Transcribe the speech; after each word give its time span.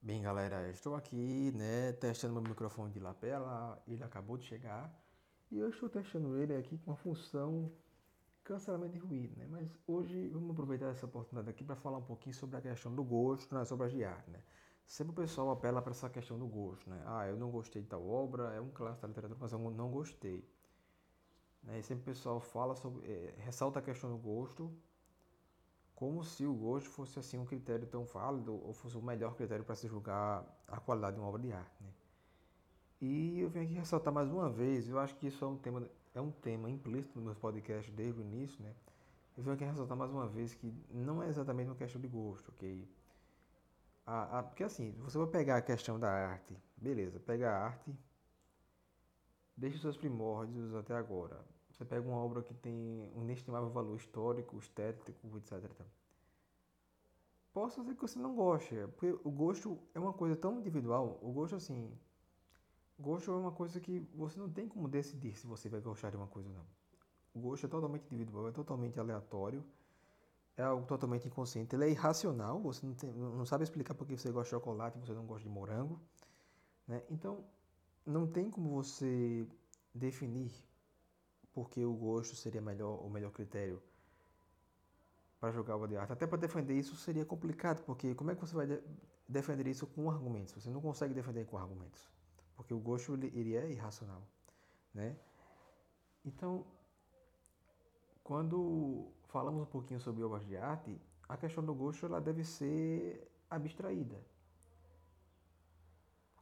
Bem, 0.00 0.22
galera, 0.22 0.70
estou 0.70 0.94
aqui, 0.94 1.52
né, 1.56 1.92
testando 1.92 2.34
meu 2.34 2.50
microfone 2.50 2.92
de 2.92 3.00
lapela, 3.00 3.82
ele 3.86 4.02
acabou 4.04 4.38
de 4.38 4.44
chegar 4.44 4.92
e 5.50 5.58
eu 5.58 5.68
estou 5.68 5.88
testando 5.88 6.38
ele 6.38 6.54
aqui 6.54 6.78
com 6.78 6.92
a 6.92 6.96
função 6.96 7.72
cancelamento 8.44 8.92
de 8.92 8.98
ruído, 8.98 9.36
né? 9.36 9.46
Mas 9.50 9.68
hoje 9.86 10.28
vamos 10.28 10.52
aproveitar 10.52 10.86
essa 10.86 11.04
oportunidade 11.04 11.50
aqui 11.50 11.64
para 11.64 11.74
falar 11.76 11.98
um 11.98 12.02
pouquinho 12.02 12.34
sobre 12.34 12.56
a 12.56 12.60
questão 12.60 12.94
do 12.94 13.02
gosto 13.02 13.52
nas 13.52 13.72
obras 13.72 13.92
de 13.92 14.04
arte, 14.04 14.30
né? 14.30 14.40
Sempre 14.86 15.12
o 15.12 15.16
pessoal 15.16 15.50
apela 15.50 15.82
para 15.82 15.90
essa 15.90 16.08
questão 16.08 16.38
do 16.38 16.46
gosto, 16.46 16.88
né? 16.88 17.02
Ah, 17.04 17.26
eu 17.26 17.36
não 17.36 17.50
gostei 17.50 17.82
de 17.82 17.88
tal 17.88 18.08
obra, 18.08 18.54
é 18.54 18.60
um 18.60 18.70
clássico 18.70 19.02
da 19.02 19.08
literatura, 19.08 19.38
mas 19.40 19.52
eu 19.52 19.58
não 19.58 19.90
gostei. 19.90 20.48
Né? 21.62 21.80
E 21.80 21.82
sempre 21.82 22.02
o 22.02 22.04
pessoal 22.14 22.40
fala 22.40 22.76
sobre, 22.76 23.06
é, 23.10 23.34
ressalta 23.38 23.80
a 23.80 23.82
questão 23.82 24.10
do 24.10 24.16
gosto 24.16 24.72
como 25.98 26.22
se 26.22 26.46
o 26.46 26.54
gosto 26.54 26.88
fosse 26.90 27.18
assim 27.18 27.36
um 27.38 27.44
critério 27.44 27.84
tão 27.84 28.04
válido 28.04 28.54
ou 28.64 28.72
fosse 28.72 28.96
o 28.96 29.02
melhor 29.02 29.34
critério 29.34 29.64
para 29.64 29.74
se 29.74 29.88
julgar 29.88 30.46
a 30.68 30.78
qualidade 30.78 31.16
de 31.16 31.20
uma 31.20 31.28
obra 31.28 31.42
de 31.42 31.52
arte. 31.52 31.82
Né? 31.82 31.90
E 33.00 33.40
eu 33.40 33.48
venho 33.48 33.64
aqui 33.64 33.74
ressaltar 33.74 34.14
mais 34.14 34.30
uma 34.30 34.48
vez, 34.48 34.88
eu 34.88 34.96
acho 34.96 35.16
que 35.16 35.26
isso 35.26 35.44
é 35.44 35.48
um 35.48 35.56
tema, 35.56 35.90
é 36.14 36.20
um 36.20 36.30
tema 36.30 36.70
implícito 36.70 37.16
nos 37.16 37.24
meus 37.24 37.36
podcasts 37.36 37.92
desde 37.92 38.20
o 38.20 38.22
início, 38.22 38.62
né? 38.62 38.76
Eu 39.36 39.42
venho 39.42 39.56
aqui 39.56 39.64
ressaltar 39.64 39.98
mais 39.98 40.12
uma 40.12 40.28
vez 40.28 40.54
que 40.54 40.72
não 40.88 41.20
é 41.20 41.28
exatamente 41.28 41.68
uma 41.68 41.74
questão 41.74 42.00
de 42.00 42.06
gosto, 42.06 42.48
ok? 42.50 42.88
A, 44.06 44.38
a, 44.38 44.42
porque 44.44 44.62
assim, 44.62 44.92
você 45.00 45.18
vai 45.18 45.26
pegar 45.26 45.56
a 45.56 45.62
questão 45.62 45.98
da 45.98 46.12
arte, 46.12 46.56
beleza, 46.76 47.18
pega 47.18 47.50
a 47.50 47.58
arte, 47.58 47.92
desde 49.56 49.78
os 49.78 49.82
seus 49.82 49.96
primórdios 49.96 50.72
até 50.76 50.94
agora. 50.94 51.44
Você 51.78 51.84
pega 51.84 52.08
uma 52.08 52.18
obra 52.18 52.42
que 52.42 52.52
tem 52.52 53.08
um 53.14 53.22
inestimável 53.22 53.70
valor 53.70 53.94
histórico, 53.94 54.58
estético, 54.58 55.38
etc. 55.38 55.70
Posso 57.52 57.80
dizer 57.82 57.94
que 57.94 58.02
você 58.02 58.18
não 58.18 58.34
gosta, 58.34 58.88
porque 58.88 59.16
o 59.22 59.30
gosto 59.30 59.78
é 59.94 60.00
uma 60.00 60.12
coisa 60.12 60.34
tão 60.34 60.58
individual. 60.58 61.20
O 61.22 61.30
gosto, 61.30 61.54
assim. 61.54 61.96
Gosto 62.98 63.30
é 63.30 63.36
uma 63.36 63.52
coisa 63.52 63.78
que 63.78 64.00
você 64.12 64.40
não 64.40 64.50
tem 64.50 64.66
como 64.66 64.88
decidir 64.88 65.36
se 65.36 65.46
você 65.46 65.68
vai 65.68 65.80
gostar 65.80 66.10
de 66.10 66.16
uma 66.16 66.26
coisa 66.26 66.48
ou 66.48 66.54
não. 66.56 66.66
O 67.32 67.38
gosto 67.38 67.66
é 67.66 67.68
totalmente 67.68 68.12
individual, 68.12 68.48
é 68.48 68.50
totalmente 68.50 68.98
aleatório, 68.98 69.64
é 70.56 70.64
algo 70.64 70.84
totalmente 70.84 71.28
inconsciente. 71.28 71.76
Ele 71.76 71.84
é 71.84 71.90
irracional, 71.90 72.58
você 72.60 72.84
não, 72.84 72.94
tem, 72.94 73.12
não 73.12 73.46
sabe 73.46 73.62
explicar 73.62 73.94
por 73.94 74.04
que 74.04 74.16
você 74.16 74.32
gosta 74.32 74.46
de 74.46 74.50
chocolate 74.50 74.98
e 74.98 75.00
você 75.00 75.12
não 75.12 75.24
gosta 75.24 75.44
de 75.44 75.48
morango. 75.48 76.00
Né? 76.88 77.04
Então, 77.08 77.44
não 78.04 78.26
tem 78.26 78.50
como 78.50 78.70
você 78.70 79.46
definir 79.94 80.50
porque 81.52 81.84
o 81.84 81.92
gosto 81.92 82.36
seria 82.36 82.60
melhor, 82.60 83.04
o 83.04 83.10
melhor 83.10 83.32
critério 83.32 83.82
para 85.40 85.52
jogar 85.52 85.76
obra 85.76 85.88
de 85.88 85.96
arte. 85.96 86.12
Até 86.12 86.26
para 86.26 86.38
defender 86.38 86.74
isso 86.74 86.96
seria 86.96 87.24
complicado, 87.24 87.84
porque 87.84 88.14
como 88.14 88.30
é 88.30 88.34
que 88.34 88.40
você 88.40 88.54
vai 88.54 88.66
de 88.66 88.82
defender 89.28 89.68
isso 89.68 89.86
com 89.86 90.10
argumentos? 90.10 90.54
Você 90.54 90.70
não 90.70 90.80
consegue 90.80 91.14
defender 91.14 91.46
com 91.46 91.56
argumentos, 91.56 92.10
porque 92.56 92.74
o 92.74 92.78
gosto 92.78 93.14
ele, 93.14 93.32
ele 93.34 93.54
é 93.54 93.70
irracional, 93.70 94.22
né? 94.92 95.16
Então, 96.24 96.66
quando 98.22 99.12
falamos 99.28 99.62
um 99.62 99.66
pouquinho 99.66 100.00
sobre 100.00 100.22
obras 100.22 100.44
de 100.46 100.56
arte, 100.56 101.00
a 101.28 101.36
questão 101.36 101.64
do 101.64 101.74
gosto 101.74 102.06
ela 102.06 102.20
deve 102.20 102.44
ser 102.44 103.30
abstraída. 103.48 104.20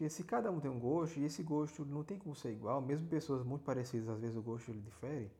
Porque 0.00 0.08
se 0.08 0.24
cada 0.24 0.50
um 0.50 0.58
tem 0.58 0.70
um 0.70 0.78
gosto, 0.78 1.20
e 1.20 1.26
esse 1.26 1.42
gosto 1.42 1.84
não 1.84 2.02
tem 2.02 2.18
como 2.18 2.34
ser 2.34 2.52
igual, 2.52 2.80
mesmo 2.80 3.06
pessoas 3.06 3.44
muito 3.44 3.62
parecidas, 3.62 4.08
às 4.08 4.18
vezes 4.18 4.34
o 4.34 4.40
gosto 4.40 4.70
ele 4.70 4.80
difere. 4.80 5.30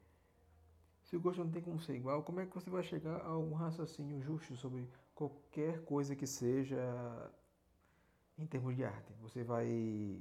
Se 1.02 1.16
o 1.16 1.20
gosto 1.20 1.42
não 1.42 1.50
tem 1.50 1.62
como 1.62 1.80
ser 1.80 1.94
igual, 1.94 2.22
como 2.22 2.40
é 2.40 2.44
que 2.44 2.54
você 2.54 2.68
vai 2.68 2.82
chegar 2.82 3.22
a 3.22 3.28
algum 3.28 3.54
raciocínio 3.54 4.20
justo 4.20 4.54
sobre 4.56 4.86
qualquer 5.14 5.82
coisa 5.86 6.14
que 6.14 6.26
seja 6.26 6.78
em 8.36 8.46
termos 8.46 8.76
de 8.76 8.84
arte? 8.84 9.14
Você 9.22 9.42
vai, 9.42 10.20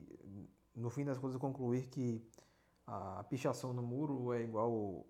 no 0.73 0.89
fim 0.89 1.03
das 1.03 1.17
contas, 1.17 1.35
concluir 1.35 1.87
que 1.87 2.25
a 2.87 3.25
pichação 3.25 3.73
no 3.73 3.81
muro 3.81 4.31
é 4.31 4.41
igual 4.41 5.05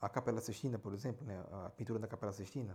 a 0.00 0.08
Capela 0.08 0.40
Sistina, 0.40 0.78
por 0.78 0.94
exemplo, 0.94 1.26
né? 1.26 1.44
a 1.52 1.68
pintura 1.68 1.98
da 1.98 2.06
Capela 2.06 2.32
Sistina. 2.32 2.74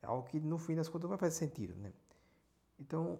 É 0.00 0.06
algo 0.06 0.28
que, 0.28 0.38
no 0.38 0.58
fim 0.58 0.76
das 0.76 0.88
contas, 0.88 1.08
vai 1.08 1.18
fazer 1.18 1.34
sentido. 1.34 1.74
Né? 1.74 1.92
Então, 2.78 3.18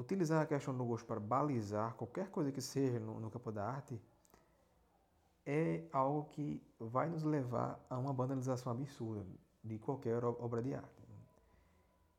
utilizar 0.00 0.42
a 0.42 0.46
questão 0.46 0.76
do 0.76 0.84
gosto 0.84 1.06
para 1.06 1.20
balizar 1.20 1.94
qualquer 1.94 2.28
coisa 2.30 2.50
que 2.50 2.60
seja 2.60 2.98
no, 2.98 3.20
no, 3.20 3.30
campo 3.30 3.52
da 3.52 3.64
arte 3.64 4.00
é 5.46 5.84
algo 5.92 6.28
que 6.30 6.62
vai 6.78 7.08
nos 7.08 7.22
levar 7.22 7.84
a 7.88 7.98
uma 7.98 8.12
banalização 8.12 8.72
absurda 8.72 9.24
de 9.62 9.78
qualquer 9.78 10.24
obra 10.24 10.62
de 10.62 10.74
arte. 10.74 11.00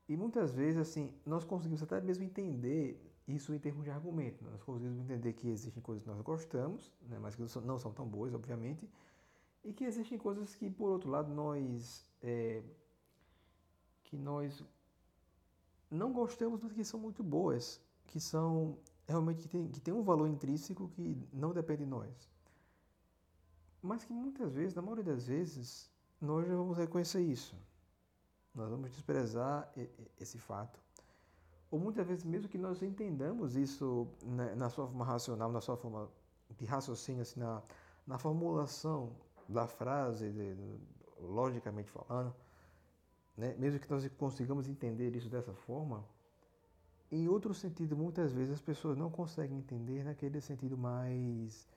E 0.08 0.16
muitas 0.16 0.52
vezes, 0.52 0.80
assim, 0.80 1.14
nós 1.24 1.44
conseguimos 1.44 1.82
até 1.82 2.00
mesmo 2.00 2.24
entender 2.24 3.00
isso 3.26 3.54
em 3.54 3.58
termos 3.58 3.84
de 3.84 3.90
argumento. 3.90 4.44
Nós 4.44 4.62
conseguimos 4.62 4.98
entender 4.98 5.32
que 5.32 5.48
existem 5.48 5.82
coisas 5.82 6.02
que 6.02 6.10
nós 6.10 6.20
gostamos, 6.20 6.92
né, 7.08 7.18
mas 7.20 7.34
que 7.34 7.42
não 7.60 7.78
são 7.78 7.92
tão 7.92 8.06
boas, 8.06 8.34
obviamente, 8.34 8.88
e 9.64 9.72
que 9.72 9.84
existem 9.84 10.18
coisas 10.18 10.54
que, 10.54 10.68
por 10.68 10.90
outro 10.90 11.08
lado, 11.08 11.32
nós 11.32 12.04
é, 12.20 12.62
que 14.04 14.16
nós 14.16 14.62
não 15.92 16.12
gostamos, 16.12 16.60
mas 16.62 16.72
que 16.72 16.84
são 16.84 16.98
muito 16.98 17.22
boas, 17.22 17.80
que 18.06 18.18
são 18.18 18.78
realmente 19.06 19.42
que 19.42 19.48
tem, 19.48 19.68
que 19.68 19.80
tem 19.80 19.92
um 19.92 20.02
valor 20.02 20.26
intrínseco 20.26 20.88
que 20.88 21.16
não 21.32 21.52
depende 21.52 21.84
de 21.84 21.90
nós. 21.90 22.30
Mas 23.82 24.04
que 24.04 24.12
muitas 24.12 24.54
vezes, 24.54 24.74
na 24.74 24.80
maioria 24.80 25.04
das 25.04 25.26
vezes, 25.26 25.90
nós 26.20 26.46
já 26.46 26.56
vamos 26.56 26.76
reconhecer 26.78 27.20
isso. 27.20 27.54
Nós 28.54 28.70
vamos 28.70 28.90
desprezar 28.90 29.70
esse 30.18 30.38
fato. 30.38 30.80
Ou 31.70 31.78
muitas 31.78 32.06
vezes, 32.06 32.24
mesmo 32.24 32.48
que 32.48 32.58
nós 32.58 32.82
entendamos 32.82 33.56
isso 33.56 34.08
na, 34.24 34.54
na 34.54 34.70
sua 34.70 34.86
forma 34.86 35.04
racional, 35.04 35.50
na 35.50 35.60
sua 35.60 35.76
forma 35.76 36.08
de 36.56 36.64
raciocínio, 36.64 37.22
assim, 37.22 37.40
na, 37.40 37.62
na 38.06 38.18
formulação 38.18 39.16
da 39.48 39.66
frase, 39.66 40.30
de, 40.30 40.56
logicamente 41.18 41.90
falando, 41.90 42.34
né? 43.36 43.54
mesmo 43.58 43.78
que 43.80 43.90
nós 43.90 44.06
consigamos 44.18 44.68
entender 44.68 45.14
isso 45.16 45.28
dessa 45.28 45.52
forma, 45.52 46.04
em 47.10 47.28
outro 47.28 47.52
sentido, 47.52 47.96
muitas 47.96 48.32
vezes 48.32 48.54
as 48.54 48.60
pessoas 48.62 48.96
não 48.96 49.10
conseguem 49.10 49.58
entender 49.58 50.02
naquele 50.02 50.40
sentido 50.40 50.78
mais 50.78 51.68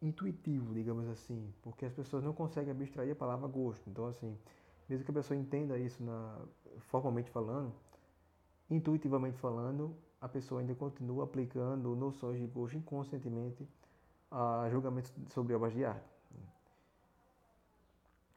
intuitivo, 0.00 0.72
digamos 0.72 1.06
assim, 1.08 1.52
porque 1.60 1.84
as 1.84 1.92
pessoas 1.92 2.24
não 2.24 2.32
conseguem 2.32 2.70
abstrair 2.70 3.12
a 3.12 3.16
palavra 3.16 3.46
gosto. 3.46 3.88
Então, 3.90 4.06
assim, 4.06 4.38
mesmo 4.88 5.04
que 5.04 5.10
a 5.10 5.14
pessoa 5.14 5.38
entenda 5.38 5.78
isso 5.78 6.02
na, 6.02 6.38
formalmente 6.88 7.30
falando, 7.30 7.74
intuitivamente 8.70 9.36
falando, 9.38 9.94
a 10.20 10.28
pessoa 10.28 10.60
ainda 10.60 10.74
continua 10.74 11.24
aplicando 11.24 11.94
noções 11.94 12.38
de 12.38 12.46
gosto 12.46 12.78
inconscientemente 12.78 13.68
a 14.30 14.68
julgamentos 14.70 15.12
sobre 15.28 15.54
obras 15.54 15.72
de 15.72 15.84
arte. 15.84 16.19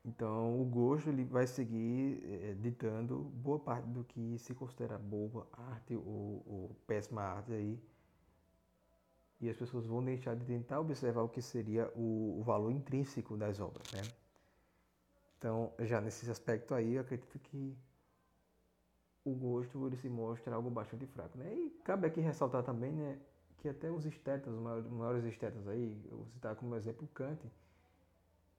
Então, 0.06 0.62
o 0.62 0.66
gosto 0.66 1.10
ele 1.10 1.24
vai 1.24 1.48
seguir 1.48 2.22
é, 2.26 2.54
ditando 2.56 3.20
boa 3.20 3.58
parte 3.58 3.88
do 3.88 4.04
que 4.04 4.38
se 4.38 4.54
considera 4.54 4.98
boa 4.98 5.48
arte 5.54 5.96
ou, 5.96 6.44
ou, 6.46 6.76
péssima 6.86 7.22
arte 7.22 7.54
aí. 7.54 7.80
E 9.40 9.50
as 9.50 9.56
pessoas 9.56 9.86
vão 9.86 10.04
deixar 10.04 10.36
de 10.36 10.46
tentar 10.46 10.80
observar 10.80 11.22
o 11.22 11.30
que 11.30 11.42
seria 11.42 11.90
o, 11.96 12.40
o 12.40 12.44
valor 12.44 12.72
intrínseco 12.72 13.38
das 13.38 13.60
obras, 13.60 13.90
né? 13.94 14.02
Então, 15.38 15.74
já 15.80 16.00
nesse 16.00 16.30
aspecto 16.30 16.74
aí, 16.74 16.96
eu 16.96 17.02
acredito 17.02 17.40
que 17.40 17.78
o 19.26 19.34
gosto 19.34 19.86
ele 19.88 19.96
se 19.98 20.10
mostra 20.10 20.56
algo 20.56 20.70
bastante 20.70 21.06
fraco, 21.08 21.38
né? 21.38 21.54
E 21.54 21.70
cabe 21.84 22.08
aqui 22.08 22.20
ressaltar 22.20 22.64
também, 22.64 22.92
né, 22.92 23.20
que 23.58 23.70
até 23.70 23.90
os 23.90 24.06
estetas, 24.06 24.54
os 24.54 24.62
maiores, 24.92 25.24
estetas 25.26 25.68
aí, 25.68 25.98
eu 26.10 26.18
vou 26.18 26.26
citar 26.28 26.56
como 26.56 26.76
exemplo 26.76 27.08
Kant, 27.14 27.40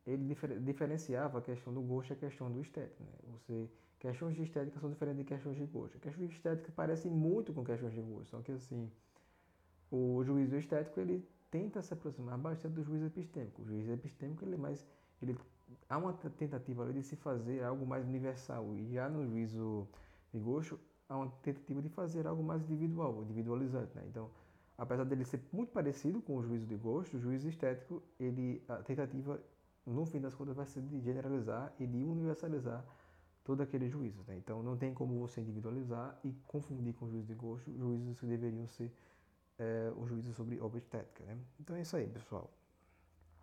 ele 0.07 0.25
difer 0.27 0.59
diferenciava 0.61 1.39
a 1.39 1.43
questão 1.43 1.73
do 1.73 1.81
gosto 1.81 2.11
e 2.11 2.13
a 2.13 2.17
questão 2.17 2.51
do 2.51 2.61
estético. 2.61 3.03
Né? 3.03 3.13
Você, 3.33 3.71
questões 3.99 4.35
de 4.35 4.43
estética 4.43 4.79
são 4.79 4.91
diferentes 4.91 5.19
de 5.19 5.25
questões 5.25 5.57
de 5.57 5.65
gosto. 5.65 5.99
Questões 5.99 6.29
de 6.29 6.35
estética 6.35 6.73
parecem 6.73 7.11
muito 7.11 7.53
com 7.53 7.65
questões 7.65 7.93
de 7.93 8.01
gosto, 8.01 8.31
só 8.31 8.43
que 8.43 8.53
assim, 8.53 8.91
o 9.91 10.23
juízo 10.25 10.57
estético 10.57 11.01
ele 11.01 11.27
tenta 11.51 11.81
se 11.81 11.95
aproximar 11.95 12.37
bastante 12.37 12.75
do 12.75 12.83
juízo 12.83 13.07
epistêmico. 13.07 13.63
O 13.63 13.65
juízo 13.65 13.93
epistêmico 13.93 14.45
ele 14.45 14.55
é 14.55 14.59
mais, 14.59 14.87
ele 15.23 15.39
há 15.89 15.97
uma 15.97 16.13
tentativa 16.13 16.93
de 16.93 17.03
se 17.03 17.17
fazer 17.17 17.63
algo 17.63 17.87
mais 17.87 18.05
universal 18.05 18.75
e 18.75 18.93
já 18.93 19.09
no 19.09 19.25
juízo 19.25 19.89
de 20.33 20.39
gosto 20.39 20.79
há 21.09 21.17
uma 21.17 21.31
tentativa 21.43 21.81
de 21.81 21.89
fazer 21.89 22.27
algo 22.27 22.43
mais 22.43 22.63
individual, 22.63 23.23
individualizante. 23.23 23.95
Né? 23.95 24.03
Então, 24.09 24.31
apesar 24.77 25.05
dele 25.05 25.25
ser 25.25 25.41
muito 25.53 25.71
parecido 25.73 26.21
com 26.21 26.37
o 26.37 26.43
juízo 26.43 26.67
de 26.67 26.75
gosto, 26.75 27.17
o 27.17 27.21
juízo 27.21 27.49
estético 27.49 28.03
ele 28.19 28.63
a 28.69 28.77
tentativa 28.83 29.41
no 29.87 30.07
fim 30.07 30.21
das 30.21 30.35
contas, 30.35 30.57
vai 30.57 30.67
ser 30.67 30.83
de 30.83 31.01
generalizar 31.01 31.73
e 31.79 31.87
de 31.87 32.05
universalizar 32.05 32.85
todo 33.45 33.63
aquele 33.63 33.89
juízo. 33.89 34.25
Né? 34.27 34.37
Então, 34.37 34.63
não 34.63 34.77
tem 34.77 34.95
como 34.95 35.19
você 35.19 35.41
individualizar 35.41 36.19
e 36.25 36.33
confundir 36.47 36.95
com 36.95 37.09
juízo 37.09 37.27
de 37.27 37.35
gosto 37.35 37.71
juízos 37.77 38.19
que 38.19 38.27
deveriam 38.27 38.67
ser 38.67 38.91
é, 39.59 39.93
os 39.97 40.09
juízos 40.09 40.35
sobre 40.35 40.59
obra 40.61 40.79
estética. 40.79 41.25
Né? 41.25 41.39
Então, 41.61 41.77
é 41.77 41.83
isso 41.83 41.97
aí, 41.97 42.09
pessoal. 42.09 42.51